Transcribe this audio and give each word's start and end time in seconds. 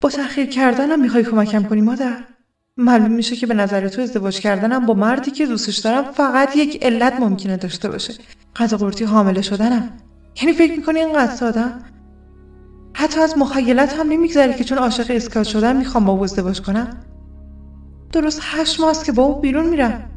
با 0.00 0.08
تأخیر 0.08 0.46
کردنم 0.46 1.00
می‌خوای 1.00 1.24
کمکم 1.24 1.62
کنی 1.62 1.80
مادر؟ 1.80 2.24
معلوم 2.76 3.10
میشه 3.10 3.36
که 3.36 3.46
به 3.46 3.54
نظر 3.54 3.88
تو 3.88 4.02
ازدواج 4.02 4.40
کردنم 4.40 4.86
با 4.86 4.94
مردی 4.94 5.30
که 5.30 5.46
دوستش 5.46 5.78
دارم 5.78 6.04
فقط 6.12 6.56
یک 6.56 6.84
علت 6.84 7.20
ممکنه 7.20 7.56
داشته 7.56 7.88
باشه. 7.88 8.14
قضا 8.56 8.76
قرتی 8.76 9.04
حامله 9.04 9.42
شدنم. 9.42 9.90
یعنی 10.42 10.52
فکر 10.52 10.76
می‌کنی 10.76 11.00
اینقدر 11.00 11.34
سادم 11.34 11.84
حتی 12.94 13.20
از 13.20 13.38
مخیلت 13.38 13.92
هم 13.92 14.08
نمیگذره 14.08 14.54
که 14.54 14.64
چون 14.64 14.78
عاشق 14.78 15.06
اسکات 15.10 15.46
شدم 15.46 15.76
می‌خوام 15.76 16.04
با 16.04 16.12
او 16.12 16.24
ازدواج 16.24 16.60
کنم؟ 16.60 16.88
درست 18.12 18.40
هشت 18.42 18.80
ماست 18.80 19.04
که 19.04 19.12
با 19.12 19.22
او 19.22 19.40
بیرون 19.40 19.66
میرم. 19.66 20.10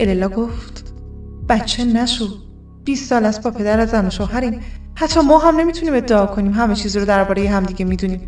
اللا 0.00 0.28
گفت 0.28 0.94
بچه 1.48 1.84
نشو. 1.84 2.28
20 2.84 3.08
سال 3.08 3.24
است 3.24 3.42
با 3.42 3.50
پدر 3.50 3.80
از 3.80 3.90
زن 3.90 4.06
و 4.06 4.10
شوهریم. 4.10 4.60
حتی 4.98 5.20
ما 5.20 5.38
هم 5.38 5.56
نمی‌تونیم 5.60 5.94
ادعا 5.94 6.26
کنیم 6.26 6.52
همه 6.52 6.74
چیز 6.74 6.96
رو 6.96 7.04
درباره 7.04 7.48
همدیگه 7.50 7.84
می‌دونیم. 7.84 8.20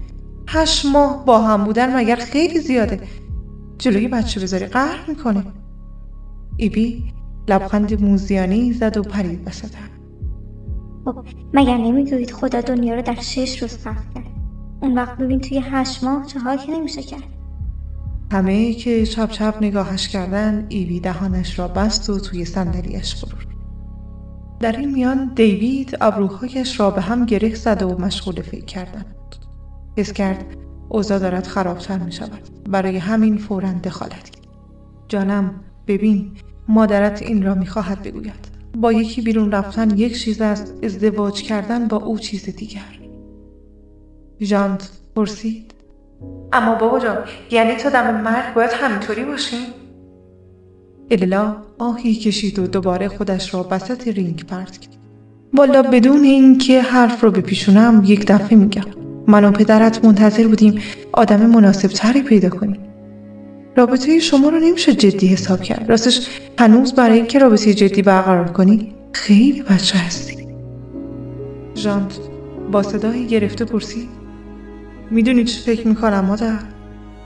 هشت 0.48 0.86
ماه 0.86 1.24
با 1.24 1.42
هم 1.42 1.64
بودن 1.64 1.96
مگر 1.96 2.16
خیلی 2.16 2.60
زیاده؟ 2.60 3.00
جلوی 3.78 4.08
بچه 4.08 4.40
بذاری 4.40 4.66
قهر 4.66 5.04
می‌کنه. 5.08 5.44
ایبی 6.56 7.12
لبخند 7.48 8.02
موزیانی 8.02 8.72
زد 8.72 8.96
و 8.96 9.02
پرید 9.02 9.48
وسطم 9.48 9.88
خب 11.04 11.24
مگر 11.54 11.76
نمی‌گویید 11.76 12.30
خدا 12.30 12.60
دنیا 12.60 12.94
رو 12.94 13.02
در 13.02 13.14
شش 13.20 13.62
روز 13.62 13.76
خلق 13.76 14.14
کرد؟ 14.14 14.24
اون 14.82 14.98
وقت 14.98 15.18
ببین 15.18 15.40
توی 15.40 15.62
هشت 15.64 16.04
ماه 16.04 16.26
چه 16.26 16.40
که 16.66 16.72
نمیشه 16.72 17.02
کرد. 17.02 17.22
همه 18.32 18.74
که 18.74 19.06
چپ 19.06 19.30
چپ 19.30 19.54
نگاهش 19.60 20.08
کردن 20.08 20.66
ایوی 20.68 21.00
دهانش 21.00 21.58
را 21.58 21.68
بست 21.68 22.10
و 22.10 22.20
توی 22.20 22.44
صندلیاش 22.44 23.14
فرود 23.14 23.47
در 24.60 24.72
این 24.72 24.90
میان 24.90 25.32
دیوید 25.34 25.98
ابروهایش 26.00 26.80
را 26.80 26.90
به 26.90 27.00
هم 27.00 27.24
گره 27.24 27.54
زده 27.54 27.84
و 27.84 28.00
مشغول 28.00 28.42
فکر 28.42 28.64
کردن 28.64 29.02
بود 29.02 29.36
حس 29.96 30.12
کرد 30.12 30.44
اوضاع 30.88 31.18
دارد 31.18 31.46
خرابتر 31.46 31.98
می 31.98 32.12
شود 32.12 32.48
برای 32.68 32.96
همین 32.96 33.38
فورا 33.38 33.72
دخالت 33.72 34.30
کرد 34.30 34.46
جانم 35.08 35.54
ببین 35.86 36.30
مادرت 36.68 37.22
این 37.22 37.42
را 37.42 37.54
می‌خواهد 37.54 38.02
بگوید. 38.02 38.48
با 38.76 38.92
یکی 38.92 39.22
بیرون 39.22 39.52
رفتن 39.52 39.98
یک 39.98 40.20
چیز 40.20 40.40
است 40.40 40.74
ازدواج 40.82 41.42
کردن 41.42 41.88
با 41.88 41.96
او 41.96 42.18
چیز 42.18 42.56
دیگر. 42.56 42.98
ژانت 44.40 44.90
پرسید. 45.16 45.74
اما 46.52 46.74
بابا 46.74 46.98
جان 46.98 47.18
یعنی 47.50 47.76
تا 47.76 47.90
دم 47.90 48.20
مرگ 48.20 48.54
باید 48.54 48.70
همینطوری 48.70 49.24
باشیم 49.24 49.66
اللا 51.10 51.56
آهی 51.78 52.14
کشید 52.14 52.58
و 52.58 52.66
دوباره 52.66 53.08
خودش 53.08 53.54
را 53.54 53.68
وسط 53.70 54.08
رینگ 54.08 54.46
پرت 54.46 54.78
کرد. 54.78 54.96
والا 55.54 55.82
بدون 55.82 56.24
اینکه 56.24 56.82
حرف 56.82 57.24
رو 57.24 57.30
بپیشونم 57.30 58.02
یک 58.06 58.26
دفعه 58.26 58.58
میگم. 58.58 58.84
من 59.26 59.44
و 59.44 59.50
پدرت 59.50 60.04
منتظر 60.04 60.46
بودیم 60.46 60.80
آدم 61.12 61.46
مناسب 61.46 61.88
تری 61.88 62.22
پیدا 62.22 62.48
کنیم. 62.48 62.78
رابطه 63.76 64.18
شما 64.18 64.48
رو 64.48 64.58
نمیشه 64.58 64.94
جدی 64.94 65.26
حساب 65.26 65.62
کرد. 65.62 65.84
راستش 65.88 66.28
هنوز 66.58 66.92
برای 66.92 67.16
اینکه 67.16 67.38
رابطه 67.38 67.74
جدی 67.74 68.02
برقرار 68.02 68.48
کنی 68.48 68.94
خیلی 69.12 69.62
بچه 69.62 69.98
هستی. 69.98 70.48
ژانت 71.76 72.18
با 72.72 72.82
صدایی 72.82 73.26
گرفته 73.26 73.64
پرسید 73.64 74.08
می‌دونی 75.10 75.44
چی 75.44 75.60
فکر 75.60 75.88
می‌کنم 75.88 76.24
مادر؟ 76.24 76.58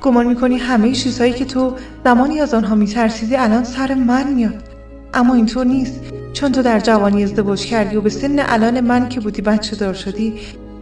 گمان 0.03 0.27
می‌کنی 0.27 0.56
همه 0.56 0.92
چیزهایی 0.92 1.33
که 1.33 1.45
تو 1.45 1.77
زمانی 2.05 2.41
از 2.41 2.55
آنها 2.55 2.75
میترسیدی 2.75 3.36
الان 3.36 3.64
سر 3.64 3.95
من 3.95 4.33
میاد. 4.33 4.62
اما 5.14 5.34
اینطور 5.34 5.67
نیست. 5.67 6.00
چون 6.33 6.53
تو 6.53 6.62
در 6.62 6.81
جوانی 6.81 7.25
ازدواج 7.25 7.67
کردی 7.67 7.97
و 7.97 8.00
به 8.00 8.11
سن 8.11 8.36
الان 8.39 8.80
من 8.80 9.08
که 9.08 9.20
بودی 9.20 9.42
بچه 9.42 9.77
دار 9.77 9.95
شدی 9.95 10.34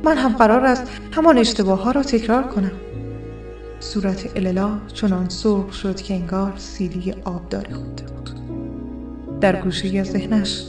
من 0.04 0.16
هم 0.16 0.32
قرار 0.32 0.64
است 0.64 0.82
همان 1.12 1.38
اشتباه 1.38 1.82
ها 1.82 1.90
را 1.90 2.02
تکرار 2.02 2.42
کنم. 2.42 2.72
صورت 3.80 4.36
اللا 4.36 4.70
چنان 4.94 5.28
سرخ 5.28 5.72
شد 5.72 5.96
که 5.96 6.14
انگار 6.14 6.52
سیلی 6.56 7.14
آبداری 7.24 7.74
خونده 7.74 8.02
بود 8.02 8.30
در 9.40 9.56
گوشه 9.62 10.04
ذهنش 10.04 10.64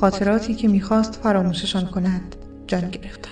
خاطراتی 0.00 0.54
که 0.54 0.68
می‌خواست 0.68 1.14
فراموششان 1.22 1.86
کند 1.86 2.36
جان 2.66 2.90
گرفتن 2.90 3.29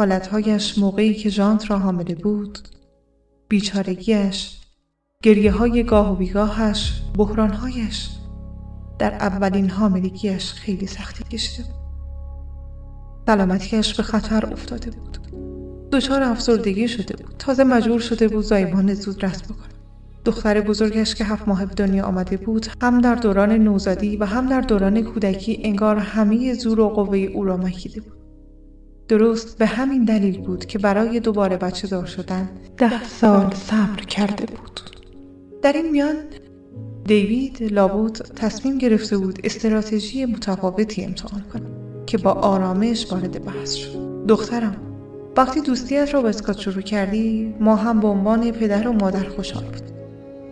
حالتهایش 0.00 0.78
موقعی 0.78 1.14
که 1.14 1.28
ژانت 1.28 1.70
را 1.70 1.78
حامله 1.78 2.14
بود 2.14 2.58
بیچارگیش 3.48 4.60
گریه 5.22 5.52
های 5.52 5.84
گاه 5.84 6.12
و 6.12 6.16
بیگاهش 6.16 7.02
بحرانهایش 7.18 8.08
در 8.98 9.14
اولین 9.14 9.70
حاملگیش 9.70 10.52
خیلی 10.52 10.86
سختی 10.86 11.24
کشیده 11.24 11.68
بود. 11.68 11.74
سلامتیش 13.26 13.94
به 13.94 14.02
خطر 14.02 14.52
افتاده 14.52 14.90
بود. 14.90 15.18
دچار 15.92 16.22
افسردگی 16.22 16.88
شده 16.88 17.16
بود. 17.24 17.34
تازه 17.38 17.64
مجبور 17.64 18.00
شده 18.00 18.28
بود 18.28 18.44
زایمان 18.44 18.94
زود 18.94 19.24
رست 19.24 19.44
بکنه. 19.44 19.74
دختر 20.24 20.60
بزرگش 20.60 21.14
که 21.14 21.24
هفت 21.24 21.48
ماه 21.48 21.66
به 21.66 21.74
دنیا 21.74 22.04
آمده 22.04 22.36
بود 22.36 22.66
هم 22.82 23.00
در 23.00 23.14
دوران 23.14 23.52
نوزادی 23.52 24.16
و 24.16 24.24
هم 24.24 24.48
در 24.48 24.60
دوران 24.60 25.02
کودکی 25.02 25.60
انگار 25.64 25.96
همه 25.96 26.54
زور 26.54 26.80
و 26.80 26.88
قوه 26.88 27.18
او 27.18 27.44
را 27.44 27.56
مکیده 27.56 28.00
بود. 28.00 28.19
درست 29.10 29.58
به 29.58 29.66
همین 29.66 30.04
دلیل 30.04 30.40
بود 30.40 30.66
که 30.66 30.78
برای 30.78 31.20
دوباره 31.20 31.56
بچه 31.56 31.88
دار 31.88 32.06
شدن 32.06 32.48
ده 32.76 33.04
سال 33.04 33.54
صبر 33.54 34.04
کرده 34.08 34.46
بود. 34.46 34.80
در 35.62 35.72
این 35.72 35.90
میان 35.90 36.14
دیوید 37.04 37.62
لابود 37.62 38.12
تصمیم 38.12 38.78
گرفته 38.78 39.18
بود 39.18 39.38
استراتژی 39.44 40.24
متفاوتی 40.24 41.04
امتحان 41.04 41.44
کنه 41.52 41.66
که 42.06 42.18
با 42.18 42.32
آرامش 42.32 43.12
وارد 43.12 43.44
بحث 43.44 43.74
شد. 43.74 44.24
دخترم 44.28 44.76
وقتی 45.36 45.60
دوستیت 45.60 46.14
را 46.14 46.22
با 46.22 46.28
اسکات 46.28 46.58
شروع 46.58 46.82
کردی 46.82 47.54
ما 47.60 47.76
هم 47.76 48.00
به 48.00 48.08
عنوان 48.08 48.50
پدر 48.50 48.88
و 48.88 48.92
مادر 48.92 49.28
خوشحال 49.28 49.64
بودیم 49.64 49.90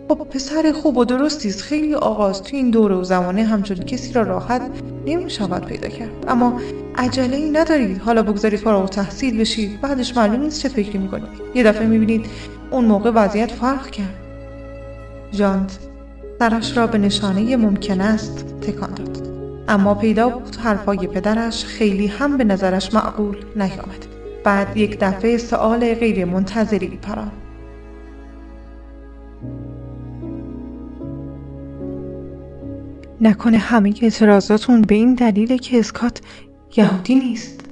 خب 0.09 0.15
پسر 0.15 0.71
خوب 0.71 0.97
و 0.97 1.05
درستی 1.05 1.49
است. 1.49 1.61
خیلی 1.61 1.95
آغاز 1.95 2.43
تو 2.43 2.55
این 2.55 2.69
دوره 2.69 2.95
و 2.95 3.03
زمانه 3.03 3.43
همچون 3.43 3.77
کسی 3.77 4.13
را 4.13 4.21
راحت 4.21 4.61
نمی 5.05 5.29
شود 5.29 5.65
پیدا 5.65 5.87
کرد. 5.89 6.25
اما 6.27 6.59
عجله 6.99 7.37
ای 7.37 7.49
ندارید. 7.49 8.01
حالا 8.01 8.23
بگذارید 8.23 8.59
فارغ 8.59 8.89
تحصیل 8.89 9.39
بشید 9.39 9.81
بعدش 9.81 10.17
معلوم 10.17 10.41
نیست 10.41 10.61
چه 10.61 10.69
فکری 10.69 10.97
می‌کنید 10.97 11.29
یه 11.55 11.63
دفعه 11.63 11.87
می‌بینید 11.87 12.25
اون 12.71 12.85
موقع 12.85 13.11
وضعیت 13.11 13.51
فرق 13.51 13.89
کرد. 13.89 14.15
ژانت 15.31 15.79
سرش 16.39 16.77
را 16.77 16.87
به 16.87 16.97
نشانه 16.97 17.55
ممکن 17.55 18.01
است 18.01 18.45
تکان 18.61 18.93
داد 18.93 19.29
اما 19.67 19.95
پیدا 19.95 20.29
بود 20.29 20.55
حرفای 20.55 21.07
پدرش 21.07 21.65
خیلی 21.65 22.07
هم 22.07 22.37
به 22.37 22.43
نظرش 22.43 22.93
معقول 22.93 23.37
نیامد. 23.55 24.05
بعد 24.43 24.77
یک 24.77 24.97
دفعه 24.99 25.37
سؤال 25.37 25.93
غیر 25.93 26.25
منتظری 26.25 26.99
پران 27.01 27.31
نکنه 33.21 33.57
همه 33.57 33.93
اعتراضاتون 34.01 34.81
به 34.81 34.95
این 34.95 35.13
دلیله 35.13 35.57
که 35.57 35.79
اسکات 35.79 36.21
یهودی 36.77 37.15
نیست 37.15 37.68